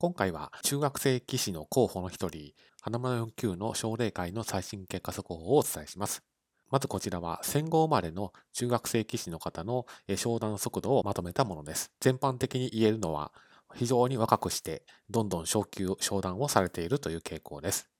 [0.00, 6.22] 今回は中学生棋士の候補の一人、花村4級の奨励会の最新結果速報をお伝えします。
[6.70, 9.84] まずこちらは戦後生まれの中学生棋士の方の
[10.16, 11.92] 昇段速度をまとめたものです。
[12.00, 13.30] 全般的に言えるのは
[13.74, 17.90] 非常に若くしてどんどん昇級、昇段をされているという傾向です。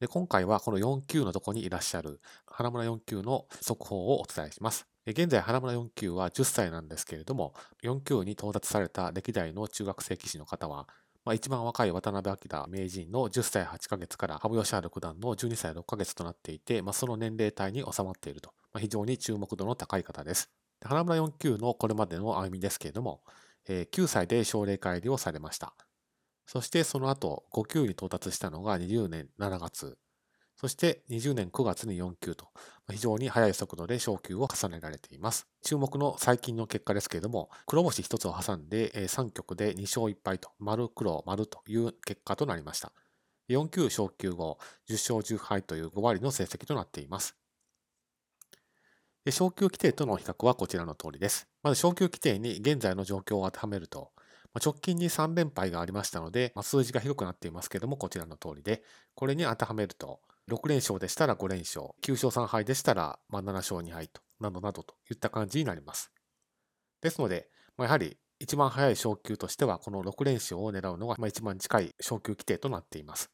[0.00, 4.86] で今回はこの4級のとこにいらっしゃる花村4級の速報をお伝えします。
[5.06, 10.86] 現在、花村4級は10歳なんですけれども、4級に到達された歴代の中学生棋士の方は、
[11.28, 20.48] まあ、一番若い渡辺明名人の10歳8ヶ月から羽生善治九段の12歳6ヶ月となっていて、まあ、その年齢帯に収まっていると、まあ、非常に注目度の高い方です。
[20.82, 23.20] 花村4級のこれまでの歩みですけれども、
[23.68, 25.74] えー、9歳で奨励会入りをされました。
[26.46, 29.98] そしてその後5級に到達したのが20年7月、
[30.56, 32.48] そして20年9月に4級と、
[32.90, 35.46] 非常に速い速度で昇級を重ねられています。
[35.62, 42.92] 注目の最近の結果ですけれども、黒星1つを挟んで3局で2勝1敗と、丸黒丸という結果となりました。
[43.48, 47.36] 4級昇級後、10勝10敗という5割の成績となっています。
[49.30, 51.46] 昇級規定との比較はこちらの通りです。
[51.62, 54.12] まず昇級規定に現在の状況を当てはめると、
[54.64, 58.82] 直近に3連敗がありましたので、数字が低くなっていますけれども、こちらの通りで、
[59.14, 66.10] これに当てはめると、6連勝でしたら5連勝、9勝3敗でしたらま7勝2敗と、などなどといった感じになります。
[67.00, 73.30] ですので、まやはり一番早い昇級としては、この6連勝を狙うのが一番近い昇級規定となっています。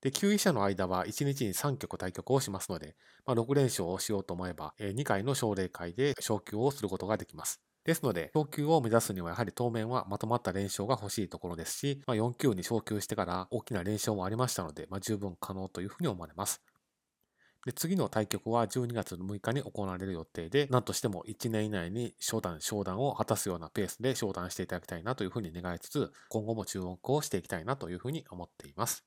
[0.00, 7.60] で、9位者の間は1日に3局対局をしますので、まあ、6連勝をしようと思えば、2回の奨励会で昇級をすることができます。
[7.88, 16.60] ですので、昇級を目指すにはやはり当面はまとまった連勝が欲しいところですし、まあ、4級に昇級してから大きな連勝もありましたので、まあ、十分可能というふうに思われます。
[17.64, 29.06] で次の対局は12月6日に行われる予定で、何としても1年以内に商談、商談を果たすようなペースで商談していただきたいなというふうに願いつつ、今後も注目をしていきたいなというふうに思っています。